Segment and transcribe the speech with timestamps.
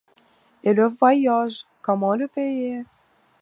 [0.63, 1.67] Et le voyage!
[1.83, 2.85] comment le payer?